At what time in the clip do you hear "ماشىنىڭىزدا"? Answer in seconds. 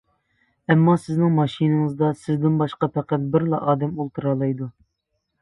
1.39-2.09